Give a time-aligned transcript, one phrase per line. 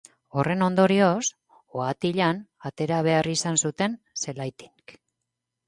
[0.37, 1.25] Horren ondorioz,
[1.81, 4.99] ohatilan atera behar izan zuten zelaitik.